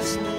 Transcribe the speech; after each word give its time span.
last 0.00 0.16
night. 0.22 0.29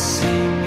see. 0.00 0.59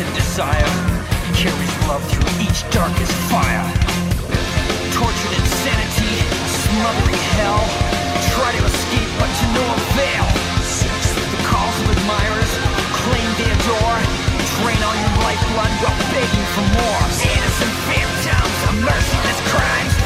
And 0.00 0.14
desire. 0.14 0.74
Carries 1.34 1.74
love 1.90 2.02
through 2.06 2.30
each 2.38 2.62
darkest 2.70 3.10
fire. 3.26 3.66
Tortured 4.94 5.34
insanity, 5.34 6.14
smothering 6.46 7.22
hell. 7.34 7.62
Try 8.30 8.50
to 8.54 8.62
escape, 8.62 9.10
but 9.18 9.30
to 9.30 9.46
no 9.58 9.64
avail. 9.66 10.26
The 11.34 11.40
calls 11.50 11.76
of 11.82 11.86
admirers 11.98 12.52
claim 13.02 13.28
they 13.42 13.50
adore. 13.50 13.98
Drain 14.62 14.80
all 14.86 14.94
your 14.94 15.14
lifeblood 15.26 15.72
while 15.82 15.98
begging 16.14 16.46
for 16.54 16.66
more. 16.78 17.02
Innocent 17.34 17.74
phantoms 17.90 18.58
of 18.70 18.74
merciless 18.86 19.40
crimes. 19.50 19.97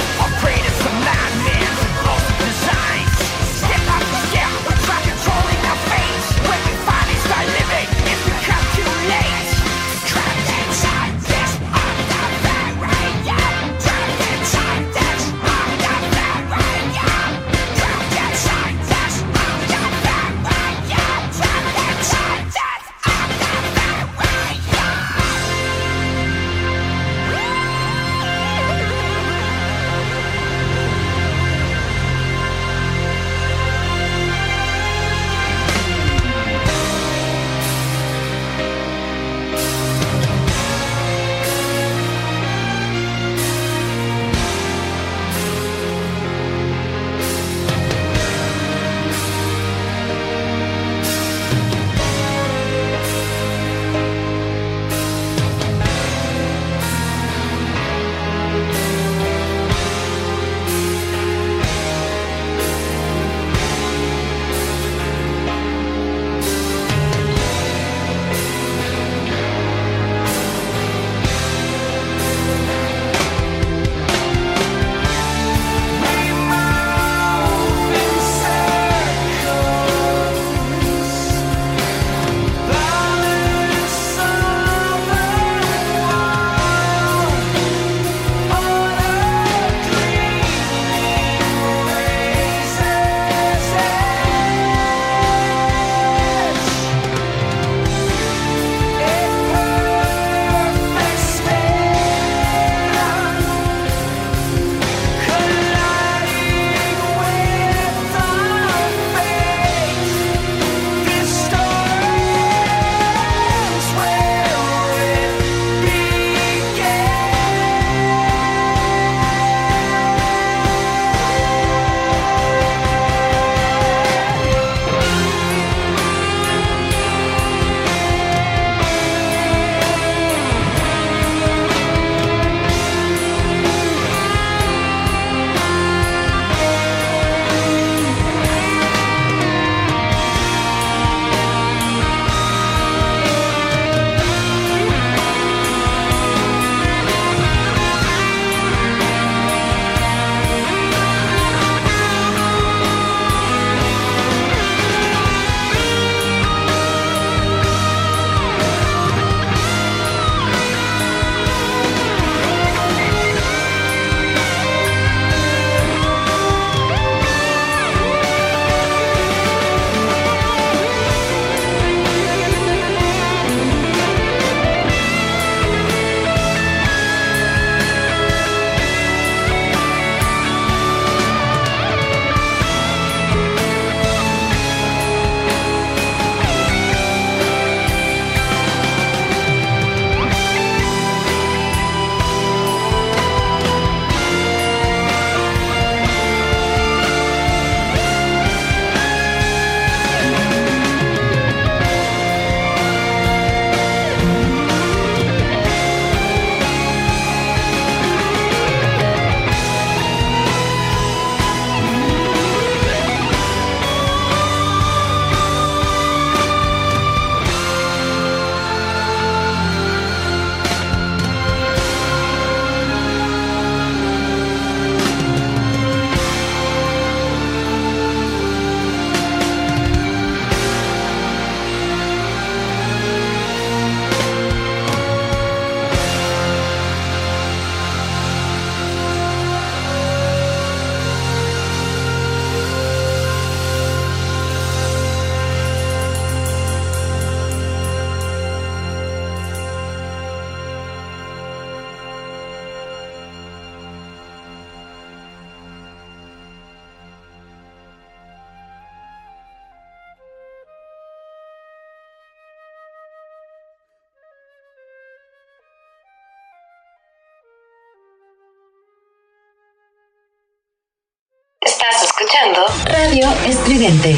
Muy 274.02 274.10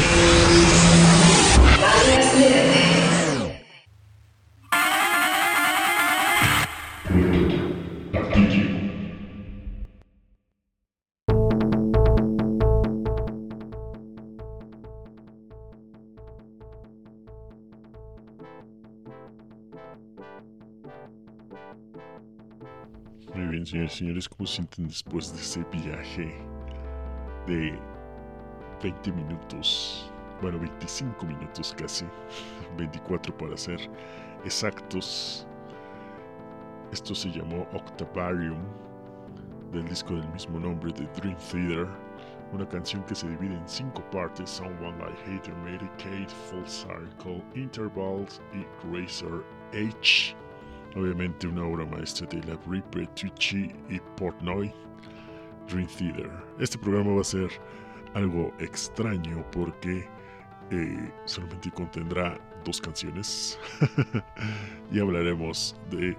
bien, 23.49 23.65
señores 23.67 23.93
señores, 23.93 24.27
¿cómo 24.29 24.47
sienten 24.47 24.87
después 24.87 25.31
de 25.31 25.39
ese 25.39 25.63
viaje 25.71 26.33
de 27.45 27.94
20 28.81 29.11
minutos? 29.11 30.11
Bueno, 30.41 30.59
25 30.59 31.25
minutos 31.25 31.73
casi, 31.77 32.05
24 32.77 33.35
para 33.37 33.57
ser 33.57 33.79
exactos. 34.43 35.47
Esto 36.91 37.15
se 37.15 37.29
llamó 37.29 37.67
Octavarium, 37.73 38.59
del 39.71 39.85
disco 39.85 40.13
del 40.13 40.27
mismo 40.29 40.59
nombre 40.59 40.93
de 40.93 41.05
Dream 41.19 41.35
Theater, 41.51 41.87
una 42.51 42.67
canción 42.67 43.03
que 43.03 43.15
se 43.15 43.27
divide 43.29 43.55
en 43.55 43.67
cinco 43.67 44.01
partes: 44.11 44.49
Someone 44.49 44.97
I 44.99 45.37
Hate, 45.37 45.51
Medicaid, 45.63 46.29
Full 46.49 46.65
Circle, 46.65 47.43
Intervals 47.55 48.41
y 48.53 48.65
Razor 48.95 49.43
H. 49.73 50.35
Obviamente 50.95 51.47
una 51.47 51.65
obra 51.65 51.85
maestra 51.85 52.27
de 52.27 52.41
la 52.47 52.55
Brie 52.65 52.81
Tucci 53.15 53.73
y 53.89 53.99
Portnoy, 54.15 54.71
Dream 55.67 55.87
Theater. 55.87 56.31
Este 56.59 56.77
programa 56.77 57.15
va 57.15 57.21
a 57.21 57.25
ser 57.25 57.49
algo 58.15 58.53
extraño 58.59 59.45
porque 59.51 60.07
eh, 60.71 61.11
solamente 61.25 61.69
contendrá 61.69 62.39
dos 62.63 62.81
canciones 62.81 63.59
y 64.91 64.99
hablaremos 64.99 65.75
de 65.91 66.17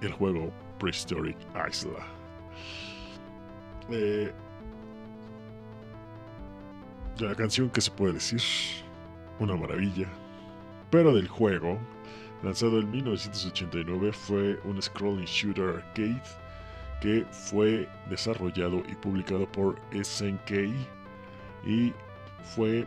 el 0.00 0.12
juego 0.12 0.50
Prehistoric 0.78 1.36
Isla. 1.68 2.06
Eh, 3.90 4.32
la 7.18 7.34
canción 7.34 7.68
que 7.68 7.80
se 7.80 7.90
puede 7.90 8.14
decir, 8.14 8.40
una 9.38 9.56
maravilla, 9.56 10.08
pero 10.90 11.14
del 11.14 11.28
juego, 11.28 11.78
lanzado 12.42 12.80
en 12.80 12.90
1989, 12.90 14.12
fue 14.12 14.58
un 14.64 14.80
scrolling 14.80 15.26
shooter 15.26 15.68
arcade 15.76 16.22
que 17.02 17.26
fue 17.32 17.88
desarrollado 18.08 18.80
y 18.88 18.94
publicado 18.94 19.50
por 19.50 19.76
SNK 19.90 20.72
y 21.66 21.92
fue, 22.54 22.86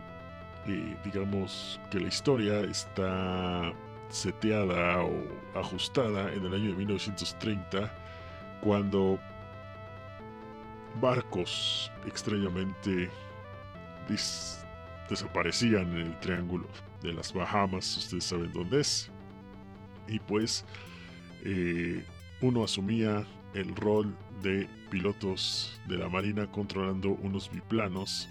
eh, 0.66 0.96
digamos, 1.04 1.78
que 1.90 2.00
la 2.00 2.08
historia 2.08 2.60
está 2.60 3.74
seteada 4.08 5.02
o 5.02 5.22
ajustada 5.54 6.32
en 6.32 6.46
el 6.46 6.54
año 6.54 6.70
de 6.70 6.76
1930 6.76 7.92
cuando 8.62 9.18
barcos 10.98 11.92
extrañamente 12.06 13.10
desaparecían 15.10 15.92
en 15.92 16.06
el 16.06 16.20
triángulo 16.20 16.68
de 17.02 17.12
las 17.12 17.34
Bahamas, 17.34 17.94
ustedes 17.98 18.24
saben 18.24 18.50
dónde 18.54 18.80
es. 18.80 19.10
Y 20.08 20.20
pues 20.20 20.64
eh, 21.44 22.02
uno 22.40 22.64
asumía 22.64 23.26
el 23.56 23.74
rol 23.74 24.14
de 24.42 24.68
pilotos 24.90 25.80
de 25.88 25.96
la 25.96 26.08
Marina 26.08 26.46
controlando 26.52 27.10
unos 27.22 27.50
biplanos 27.50 28.28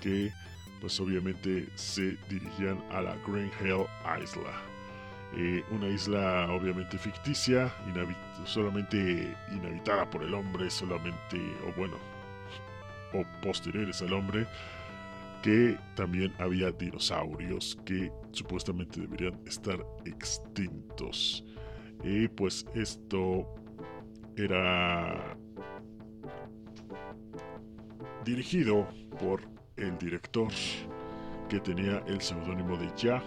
que 0.00 0.32
pues 0.80 0.98
obviamente 1.00 1.68
se 1.74 2.16
dirigían 2.28 2.82
a 2.90 3.02
la 3.02 3.16
Green 3.26 3.50
Hill 3.60 3.84
Isla. 4.22 4.52
Eh, 5.36 5.62
una 5.70 5.88
isla 5.88 6.50
obviamente 6.50 6.96
ficticia, 6.96 7.70
solamente 8.46 9.36
inhabitada 9.52 10.08
por 10.08 10.22
el 10.22 10.32
hombre, 10.32 10.70
solamente, 10.70 11.36
o 11.66 11.78
bueno, 11.78 11.96
o 13.12 13.24
posteriores 13.42 14.00
al 14.00 14.14
hombre, 14.14 14.46
que 15.42 15.76
también 15.94 16.32
había 16.38 16.70
dinosaurios 16.70 17.78
que 17.84 18.10
supuestamente 18.32 19.02
deberían 19.02 19.38
estar 19.46 19.84
extintos. 20.06 21.44
Y 22.02 22.28
pues 22.28 22.64
esto 22.74 23.46
era 24.44 25.36
dirigido 28.24 28.86
por 29.20 29.40
el 29.76 29.96
director 29.98 30.48
que 31.48 31.60
tenía 31.60 32.02
el 32.06 32.20
seudónimo 32.20 32.76
de 32.76 32.90
Ya, 32.96 33.22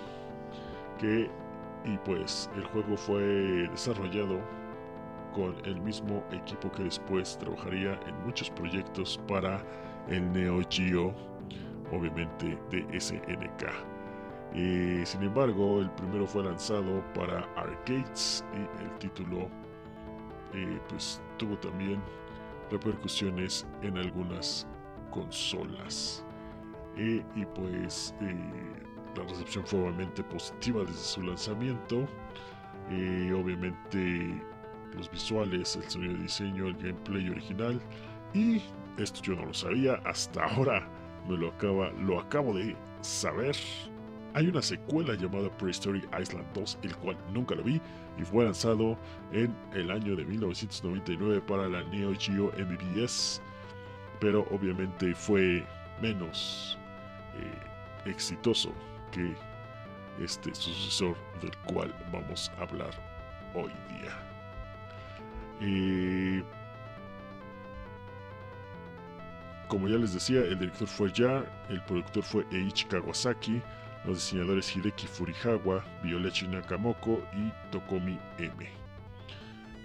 que 1.00 1.30
y 1.84 1.98
pues 2.06 2.50
el 2.56 2.64
juego 2.66 2.96
fue 2.96 3.24
desarrollado 3.72 4.40
con 5.34 5.56
el 5.66 5.82
mismo 5.82 6.24
equipo 6.32 6.72
que 6.72 6.84
después 6.84 7.38
trabajaría 7.40 8.00
en 8.06 8.24
muchos 8.26 8.50
proyectos 8.52 9.20
para 9.28 9.64
el 10.08 10.32
Neo 10.32 10.62
Geo, 10.70 11.14
obviamente 11.92 12.58
de 12.70 13.00
SNK. 13.00 13.64
Y 14.54 15.06
sin 15.06 15.24
embargo, 15.24 15.80
el 15.80 15.90
primero 15.92 16.28
fue 16.28 16.44
lanzado 16.44 17.02
para 17.14 17.40
arcades 17.56 18.44
y 18.54 18.84
el 18.84 18.98
título 19.00 19.50
eh, 20.54 20.80
pues 20.90 21.22
tuvo 21.38 21.58
también 21.58 22.02
repercusiones 22.70 23.68
en 23.82 23.98
algunas 23.98 24.68
consolas. 25.10 26.24
y 26.98 27.46
pues 27.56 28.14
eh, 28.22 28.36
la 29.16 29.24
recepción 29.24 29.66
fue 29.66 29.80
obviamente 29.80 30.24
positiva 30.24 30.82
desde 30.82 31.00
su 31.00 31.22
lanzamiento. 31.22 32.08
obviamente 32.88 34.42
los 34.96 35.10
visuales, 35.12 35.76
el 35.76 35.90
sonido 35.90 36.14
de 36.14 36.24
diseño, 36.24 36.68
el 36.68 36.76
gameplay 36.76 37.30
original. 37.30 37.82
Y 38.34 38.62
esto 38.98 39.22
yo 39.22 39.36
no 39.36 39.46
lo 39.46 39.54
sabía, 39.54 39.96
hasta 40.06 40.44
ahora 40.44 40.88
me 41.28 41.38
lo, 41.38 41.50
acaba, 41.50 41.92
lo 41.92 42.20
acabo 42.20 42.54
de 42.54 42.76
saber. 43.02 43.56
Hay 44.34 44.48
una 44.48 44.62
secuela 44.62 45.14
llamada 45.16 45.50
Prehistoric 45.58 46.08
Island 46.18 46.46
2, 46.54 46.80
el 46.84 46.96
cual 46.98 47.18
nunca 47.34 47.56
lo 47.56 47.64
vi 47.64 47.82
y 48.18 48.24
fue 48.24 48.46
lanzado 48.46 48.98
en 49.34 49.54
el 49.74 49.92
año 49.92 50.16
de 50.16 50.24
1999 50.24 51.42
para 51.42 51.68
la 51.68 51.84
Neo 51.84 52.14
Geo 52.18 52.52
MVS, 52.58 53.42
pero 54.20 54.48
obviamente 54.52 55.14
fue 55.16 55.66
menos 56.02 56.78
eh, 57.38 58.10
exitoso 58.10 58.74
que 59.12 59.36
este 60.24 60.54
sucesor 60.56 61.16
del 61.42 61.56
cual 61.74 61.94
vamos 62.12 62.52
a 62.58 62.64
hablar 62.64 62.92
hoy 63.54 63.72
día. 63.90 64.18
Eh, 65.60 66.44
como 69.68 69.88
ya 69.88 69.98
les 69.98 70.14
decía, 70.14 70.40
el 70.40 70.58
director 70.60 70.88
fue 70.88 71.12
Ya, 71.12 71.46
el 71.70 71.82
productor 71.84 72.24
fue 72.24 72.46
Eiichi 72.52 72.86
Kawasaki, 72.86 73.62
los 74.06 74.16
diseñadores 74.18 74.76
Hideki 74.76 75.08
Furihawa, 75.08 75.84
Violechi 76.04 76.48
Nakamoko 76.48 77.22
y 77.34 77.52
Tokomi 77.72 78.18
M. 78.40 78.70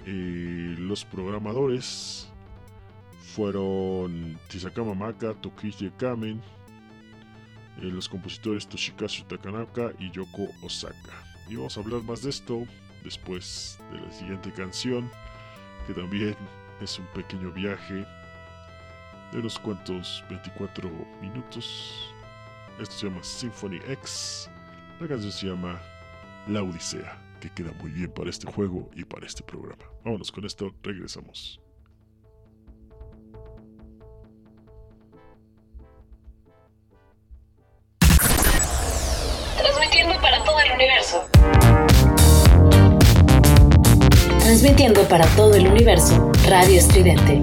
Eh, 0.06 0.74
los 0.78 1.04
programadores 1.04 2.28
fueron 3.34 4.38
Tisakama 4.48 4.94
Maka, 4.94 5.34
Kamen, 5.98 6.40
eh, 7.82 7.82
los 7.82 8.08
compositores 8.08 8.66
Toshikazu 8.66 9.24
Takanaka 9.24 9.92
y 9.98 10.10
Yoko 10.10 10.48
Osaka. 10.62 11.12
Y 11.48 11.56
vamos 11.56 11.76
a 11.76 11.80
hablar 11.80 12.02
más 12.02 12.22
de 12.22 12.30
esto 12.30 12.64
después 13.04 13.78
de 13.92 14.00
la 14.00 14.10
siguiente 14.10 14.52
canción, 14.52 15.10
que 15.86 15.94
también 15.94 16.36
es 16.80 16.98
un 16.98 17.06
pequeño 17.08 17.52
viaje 17.52 18.06
de 19.32 19.38
unos 19.38 19.58
cuantos 19.58 20.24
24 20.30 20.90
minutos. 21.20 22.14
Esto 22.80 22.94
se 22.94 23.06
llama 23.08 23.22
Symphony 23.22 23.80
X. 23.88 24.50
La 25.00 25.08
canción 25.08 25.32
se 25.32 25.46
llama 25.46 25.80
La 26.46 26.62
Odisea, 26.62 27.18
que 27.40 27.50
queda 27.50 27.72
muy 27.80 27.90
bien 27.90 28.10
para 28.10 28.30
este 28.30 28.50
juego 28.50 28.90
y 28.94 29.04
para 29.04 29.26
este 29.26 29.42
programa. 29.42 29.84
Vámonos 30.04 30.30
con 30.30 30.44
esto, 30.44 30.74
regresamos. 30.82 31.60
universo. 40.76 41.24
Transmitiendo 44.40 45.02
para 45.08 45.26
todo 45.36 45.54
el 45.54 45.66
universo, 45.66 46.32
Radio 46.46 46.78
Estridente. 46.78 47.42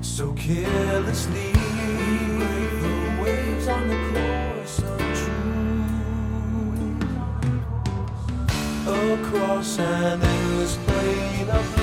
so 0.00 0.32
carelessly. 0.32 1.52
The 1.52 3.22
waves 3.22 3.68
on 3.68 3.86
the 3.86 3.96
course 4.10 4.80
untrue 4.80 5.38
across 9.14 9.78
an 9.78 10.20
endless 10.20 10.76
plain 10.84 11.48
of 11.48 11.77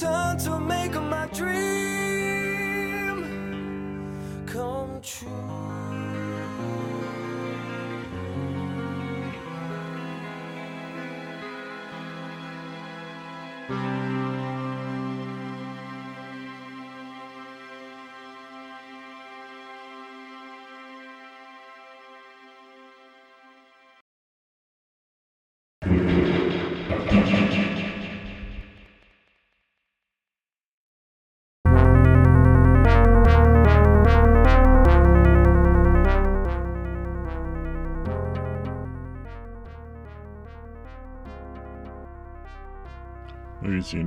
turn 0.00 0.36
to 0.36 0.58
make 0.60 0.94
my 0.94 1.26
dream 1.32 1.75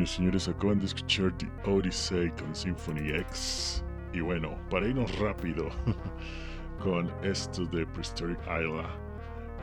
señores 0.09 0.43
y 0.43 0.45
señores, 0.45 0.47
acaban 0.49 0.79
de 0.79 0.85
escuchar 0.85 1.31
The 1.37 1.47
Odyssey 1.69 2.31
con 2.31 2.55
Symphony 2.55 3.09
X. 3.09 3.83
Y 4.13 4.21
bueno, 4.21 4.57
para 4.69 4.87
irnos 4.87 5.17
rápido 5.19 5.69
con 6.83 7.11
esto 7.23 7.65
de 7.65 7.85
Prehistoric 7.85 8.39
Isla, 8.41 8.89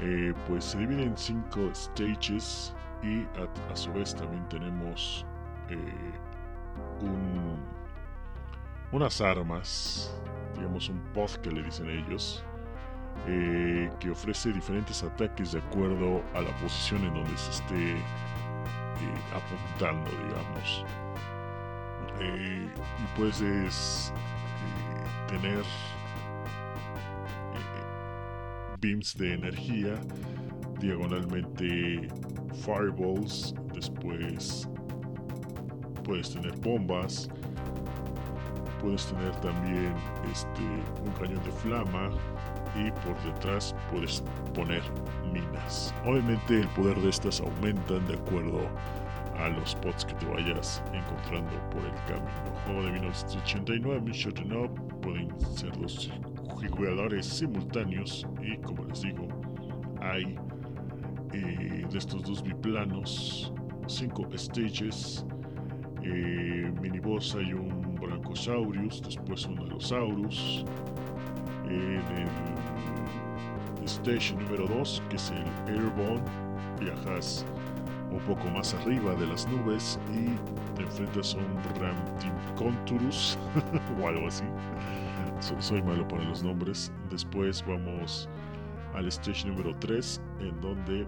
eh, 0.00 0.32
pues 0.46 0.64
se 0.64 0.78
divide 0.78 1.02
en 1.02 1.16
cinco 1.16 1.70
stages 1.74 2.74
y 3.02 3.22
a, 3.40 3.76
su 3.76 3.92
vez 3.92 4.14
también 4.14 4.48
tenemos 4.48 5.26
eh, 5.68 6.12
un, 7.00 7.58
unas 8.92 9.20
armas, 9.20 10.14
digamos 10.54 10.88
un 10.88 11.00
pod 11.12 11.30
que 11.42 11.50
le 11.50 11.62
dicen 11.64 11.90
ellos, 11.90 12.44
eh, 13.26 13.90
que 13.98 14.10
ofrece 14.10 14.52
diferentes 14.52 15.02
ataques 15.02 15.52
de 15.52 15.58
acuerdo 15.58 16.22
a 16.34 16.40
la 16.40 16.50
posición 16.58 17.02
en 17.04 17.14
donde 17.14 17.36
se 17.36 17.50
esté 17.50 17.96
apuntando, 19.34 20.10
digamos. 20.10 20.84
Eh, 22.20 22.68
y 22.98 23.18
puedes 23.18 24.12
eh, 24.14 25.28
tener 25.28 25.60
eh, 25.60 25.64
beams 28.80 29.14
de 29.16 29.34
energía, 29.34 29.94
diagonalmente 30.80 32.08
fireballs, 32.64 33.54
después 33.74 34.68
puedes 36.04 36.30
tener 36.32 36.56
bombas, 36.58 37.28
puedes 38.80 39.06
tener 39.06 39.34
también 39.40 39.92
este, 40.32 40.62
un 41.04 41.12
cañón 41.18 41.42
de 41.44 41.50
flama 41.50 42.10
y 42.78 42.90
por 42.90 43.20
detrás 43.22 43.74
puedes 43.90 44.22
poner 44.54 44.82
minas. 45.32 45.94
Obviamente 46.04 46.60
el 46.60 46.68
poder 46.68 46.96
de 47.00 47.10
estas 47.10 47.40
aumentan 47.40 48.06
de 48.06 48.14
acuerdo 48.14 48.60
a 49.38 49.48
los 49.48 49.70
spots 49.70 50.04
que 50.04 50.14
te 50.14 50.26
vayas 50.26 50.82
encontrando 50.92 51.52
por 51.70 51.84
el 51.84 51.94
camino. 52.06 52.30
Juego 52.64 52.82
de 52.82 52.92
1989, 52.92 54.00
Mission 54.00 54.52
Up, 54.52 55.00
pueden 55.00 55.28
ser 55.40 55.72
dos 55.78 56.10
jugadores 56.70 57.26
simultáneos 57.26 58.26
y 58.42 58.56
como 58.58 58.84
les 58.84 59.02
digo, 59.02 59.28
hay 60.00 60.36
eh, 61.32 61.86
de 61.90 61.98
estos 61.98 62.22
dos 62.22 62.42
biplanos, 62.42 63.52
cinco 63.86 64.26
stages, 64.36 65.24
eh, 66.02 66.72
miniboss 66.80 67.34
hay 67.34 67.52
un 67.52 67.94
Branchosaurus, 67.96 69.02
después 69.02 69.46
un 69.46 69.58
Allosaurus, 69.58 70.64
en 71.66 72.02
el 73.78 73.84
stage 73.84 74.34
número 74.34 74.66
2, 74.66 75.02
que 75.08 75.16
es 75.16 75.30
el 75.30 75.72
Airborne, 75.74 76.22
viajas 76.80 77.44
un 78.10 78.20
poco 78.20 78.48
más 78.50 78.72
arriba 78.74 79.14
de 79.14 79.26
las 79.26 79.46
nubes 79.48 79.98
y 80.12 80.26
te 80.76 80.82
enfrentas 80.82 81.34
a 81.34 81.38
un 81.38 81.80
Ramtimconturus 81.80 83.38
o 84.00 84.06
algo 84.08 84.28
así. 84.28 84.44
So- 85.40 85.60
soy 85.60 85.82
malo 85.82 86.06
para 86.08 86.24
los 86.24 86.42
nombres. 86.42 86.92
Después 87.10 87.64
vamos 87.66 88.28
al 88.94 89.06
stage 89.08 89.46
número 89.48 89.74
3, 89.80 90.20
en 90.40 90.60
donde 90.60 91.06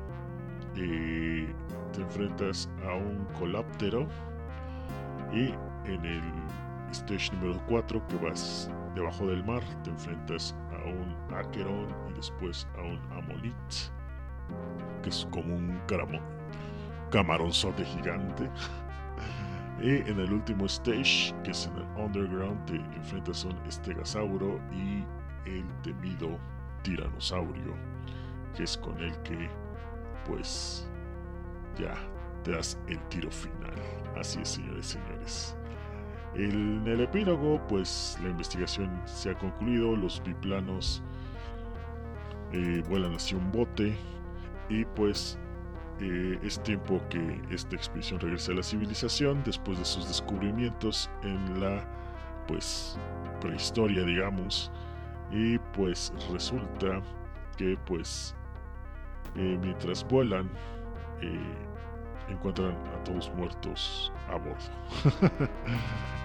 eh, 0.76 1.54
te 1.92 2.02
enfrentas 2.02 2.68
a 2.86 2.94
un 2.94 3.24
Coláptero. 3.38 4.06
Y 5.32 5.54
en 5.90 6.04
el 6.04 6.22
stage 6.90 7.30
número 7.36 7.60
4, 7.68 8.06
que 8.08 8.16
vas 8.16 8.70
debajo 8.98 9.26
del 9.26 9.44
mar, 9.44 9.62
te 9.84 9.90
enfrentas 9.90 10.54
a 10.72 10.88
un 10.88 11.16
Acheron 11.34 11.88
y 12.10 12.12
después 12.14 12.66
a 12.76 12.82
un 12.82 13.00
Amonit, 13.12 13.54
que 15.02 15.08
es 15.08 15.26
como 15.30 15.54
un 15.54 15.80
caramo- 15.86 16.20
camaronzote 17.10 17.84
gigante. 17.84 18.50
Y 19.80 19.90
en 20.10 20.18
el 20.18 20.32
último 20.32 20.66
stage, 20.66 21.32
que 21.44 21.52
es 21.52 21.68
en 21.68 21.76
el 21.76 21.84
Underground, 21.96 22.64
te 22.64 22.74
enfrentas 22.96 23.44
a 23.44 23.48
un 23.50 23.56
Estegosauro 23.64 24.58
y 24.72 25.04
el 25.48 25.64
temido 25.84 26.36
Tiranosaurio, 26.82 27.74
que 28.56 28.64
es 28.64 28.76
con 28.76 28.98
el 28.98 29.16
que, 29.22 29.48
pues, 30.26 30.90
ya 31.78 31.94
te 32.42 32.50
das 32.56 32.76
el 32.88 32.98
tiro 33.08 33.30
final. 33.30 33.72
Así 34.18 34.40
es, 34.40 34.48
señores 34.48 34.86
señores. 34.86 35.56
En 36.34 36.86
el 36.86 37.00
epílogo, 37.00 37.60
pues 37.68 38.18
la 38.22 38.28
investigación 38.28 39.00
se 39.06 39.30
ha 39.30 39.38
concluido, 39.38 39.96
los 39.96 40.22
biplanos 40.22 41.02
eh, 42.52 42.82
vuelan 42.88 43.14
hacia 43.14 43.36
un 43.38 43.50
bote 43.50 43.96
y 44.68 44.84
pues 44.84 45.38
eh, 46.00 46.38
es 46.42 46.62
tiempo 46.62 47.00
que 47.08 47.42
esta 47.50 47.74
expedición 47.76 48.20
regrese 48.20 48.52
a 48.52 48.56
la 48.56 48.62
civilización 48.62 49.42
después 49.44 49.78
de 49.78 49.84
sus 49.84 50.06
descubrimientos 50.06 51.10
en 51.22 51.60
la 51.60 51.86
pues 52.46 52.98
prehistoria 53.40 54.02
digamos. 54.04 54.70
Y 55.30 55.58
pues 55.74 56.12
resulta 56.32 57.02
que 57.56 57.76
pues 57.86 58.34
eh, 59.34 59.58
mientras 59.60 60.06
vuelan 60.06 60.50
encuentran 62.28 62.72
a 62.94 63.04
todos 63.04 63.30
muertos 63.34 64.12
a 64.30 64.36
bordo 64.36 65.48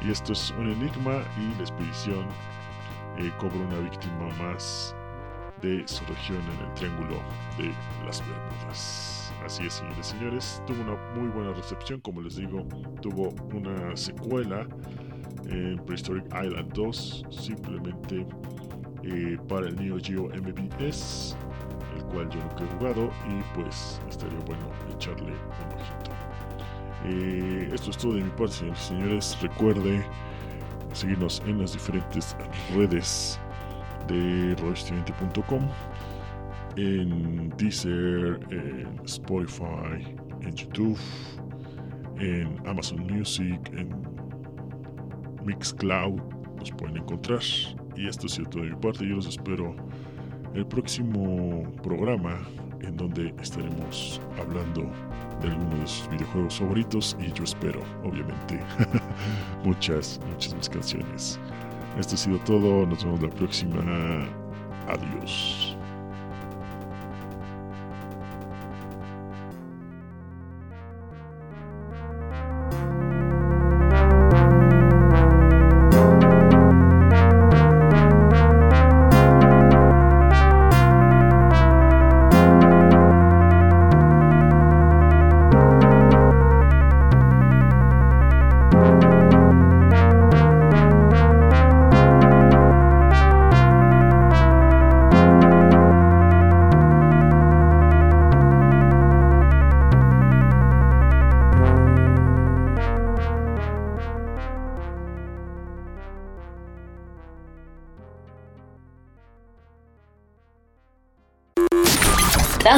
y 0.02 0.12
esto 0.12 0.34
es 0.34 0.52
un 0.58 0.72
enigma 0.72 1.24
y 1.38 1.56
la 1.56 1.62
expedición 1.62 2.26
eh, 3.18 3.32
cobra 3.40 3.58
una 3.58 3.80
víctima 3.80 4.28
más 4.40 4.96
de 5.62 5.88
su 5.88 6.04
región 6.06 6.42
en 6.42 6.68
el 6.68 6.74
Triángulo 6.74 7.16
de 7.58 7.72
las 8.06 8.22
Bermudas. 8.28 9.34
Así 9.46 9.66
es, 9.66 9.74
señores 9.74 10.08
señores, 10.08 10.62
tuvo 10.68 10.82
una 10.82 10.96
muy 11.16 11.30
buena 11.30 11.54
recepción, 11.54 12.02
como 12.02 12.22
les 12.22 12.36
digo, 12.36 12.66
tuvo 13.02 13.30
una 13.54 13.96
secuela 13.96 14.68
en 15.46 15.78
Prehistoric 15.86 16.26
Island 16.26 16.74
2, 16.74 17.26
simplemente 17.30 18.26
eh, 19.04 19.38
para 19.48 19.68
el 19.68 19.76
Neo 19.76 19.98
Geo 20.02 20.30
MVS, 20.30 21.36
el 21.96 22.04
cual 22.06 22.30
yo 22.30 22.40
nunca 22.40 22.64
he 22.64 22.78
jugado 22.78 23.12
y 23.30 23.42
pues 23.56 24.02
estaría 24.10 24.40
bueno 24.40 24.66
echarle 24.94 25.32
un 25.32 25.74
ojito. 25.80 26.23
Eh, 27.06 27.70
esto 27.74 27.92
es 27.92 27.98
todo 27.98 28.14
de 28.14 28.22
mi 28.22 28.30
parte, 28.32 28.54
señores 28.54 28.80
y 28.82 28.88
señores. 28.88 29.38
Recuerde 29.42 30.04
seguirnos 30.94 31.42
en 31.46 31.60
las 31.60 31.74
diferentes 31.74 32.36
redes 32.76 33.40
de 34.08 34.56
radioestudiante.com 34.58 35.68
en 36.78 37.50
Deezer, 37.58 38.40
en 38.50 39.00
Spotify, 39.06 40.16
en 40.42 40.56
YouTube, 40.56 40.98
en 42.20 42.68
Amazon 42.68 43.06
Music, 43.08 43.60
en 43.74 43.90
Mixcloud, 45.46 46.20
nos 46.58 46.72
pueden 46.72 46.98
encontrar. 46.98 47.42
Y 47.96 48.08
esto 48.08 48.28
sido 48.28 48.50
todo 48.50 48.64
de 48.64 48.70
mi 48.70 48.76
parte. 48.78 49.08
Yo 49.08 49.16
los 49.16 49.28
espero 49.28 49.76
el 50.56 50.66
próximo 50.66 51.72
programa 51.84 52.40
en 52.84 52.98
donde 52.98 53.34
estaremos 53.42 54.22
hablando 54.40 54.84
de 55.42 55.50
algunos 55.50 55.80
de 55.80 55.88
sus 55.88 56.10
videojuegos 56.10 56.60
favoritos 56.60 57.18
y 57.20 57.32
yo 57.34 57.44
espero, 57.44 57.82
obviamente, 58.04 58.60
muchas, 59.64 60.20
muchas 60.30 60.56
más 60.56 60.70
canciones. 60.70 61.40
Esto 61.98 62.16
ha 62.16 62.18
sido 62.18 62.38
todo, 62.40 62.86
nos 62.86 63.04
vemos 63.04 63.22
la 63.22 63.30
próxima. 63.30 63.80
Adiós. 64.88 65.73